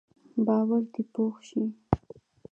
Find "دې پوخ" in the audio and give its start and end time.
0.93-1.35